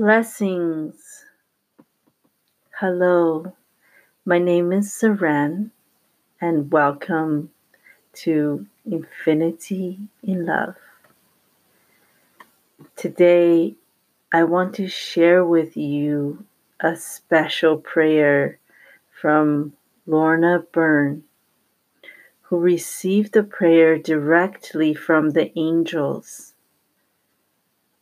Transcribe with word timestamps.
Blessings. 0.00 1.26
Hello, 2.78 3.52
my 4.24 4.38
name 4.38 4.72
is 4.72 4.88
Seren, 4.88 5.72
and 6.40 6.72
welcome 6.72 7.50
to 8.14 8.66
Infinity 8.90 9.98
in 10.22 10.46
Love. 10.46 10.76
Today, 12.96 13.74
I 14.32 14.44
want 14.44 14.74
to 14.76 14.88
share 14.88 15.44
with 15.44 15.76
you 15.76 16.46
a 16.80 16.96
special 16.96 17.76
prayer 17.76 18.58
from 19.12 19.74
Lorna 20.06 20.64
Byrne, 20.72 21.24
who 22.44 22.56
received 22.56 23.34
the 23.34 23.42
prayer 23.42 23.98
directly 23.98 24.94
from 24.94 25.32
the 25.32 25.52
angels. 25.58 26.49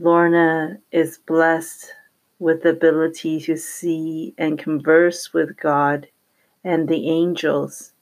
Lorna 0.00 0.78
is 0.90 1.18
blessed 1.18 1.92
with 2.40 2.62
the 2.62 2.70
ability 2.70 3.40
to 3.42 3.56
see 3.56 4.34
and 4.36 4.58
converse 4.58 5.32
with 5.32 5.56
God 5.56 6.08
and 6.64 6.88
the 6.88 7.08
angels. 7.08 7.92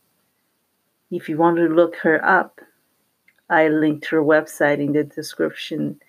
If 1.11 1.29
you 1.29 1.37
want 1.37 1.59
to 1.59 1.65
look 1.65 1.97
her 1.97 2.25
up, 2.25 2.63
I 3.51 3.69
linked 3.69 4.07
her 4.07 4.23
website 4.23 4.79
in 4.79 4.93
the 4.93 5.05
description, 5.05 6.01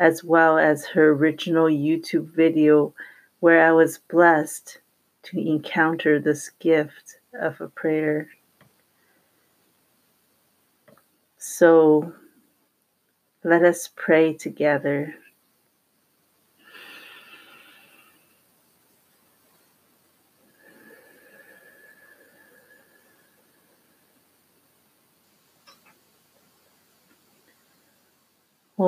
as 0.00 0.24
well 0.24 0.58
as 0.58 0.86
her 0.86 1.10
original 1.10 1.66
YouTube 1.66 2.34
video 2.34 2.92
where 3.38 3.64
I 3.64 3.70
was 3.70 3.98
blessed 3.98 4.78
to 5.22 5.38
encounter 5.38 6.18
this 6.18 6.50
gift 6.58 7.20
of 7.40 7.60
a 7.60 7.68
prayer. 7.68 8.28
So 11.36 12.12
let 13.44 13.62
us 13.62 13.88
pray 13.94 14.32
together. 14.34 15.14
Om. 28.78 28.86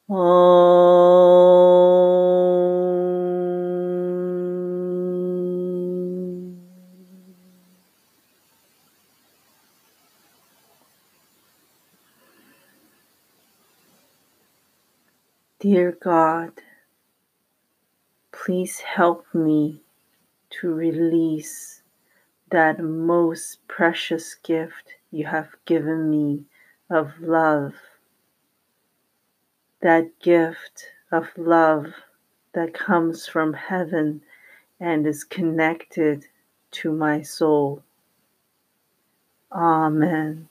Om. 0.09 0.48
Dear 15.59 15.97
God, 16.01 16.53
please 18.31 18.79
help 18.79 19.25
me 19.33 19.81
to 20.51 20.73
release 20.73 21.81
that 22.49 22.79
most 22.81 23.67
precious 23.67 24.35
gift 24.35 24.95
you 25.11 25.25
have 25.25 25.49
given 25.65 26.09
me 26.09 26.45
of 26.89 27.11
love. 27.19 27.73
That 29.81 30.19
gift 30.19 30.85
of 31.11 31.27
love 31.37 31.87
that 32.53 32.73
comes 32.73 33.27
from 33.27 33.53
heaven 33.53 34.21
and 34.79 35.05
is 35.05 35.25
connected 35.25 36.25
to 36.71 36.91
my 36.93 37.21
soul. 37.21 37.83
Amen. 39.51 40.48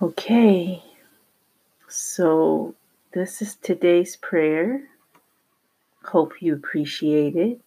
Okay, 0.00 0.80
so 1.88 2.76
this 3.14 3.42
is 3.42 3.56
today's 3.56 4.14
prayer. 4.14 4.90
Hope 6.04 6.40
you 6.40 6.54
appreciate 6.54 7.34
it. 7.34 7.60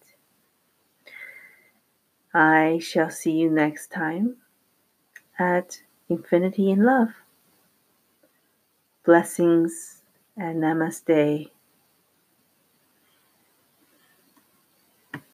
I 2.34 2.80
shall 2.82 3.10
see 3.10 3.34
you 3.34 3.50
next 3.50 3.92
time 3.92 4.38
at 5.38 5.82
Infinity 6.08 6.72
in 6.72 6.86
Love. 6.86 7.10
Blessings 9.04 10.02
and 10.38 10.64
namaste. 10.64 11.50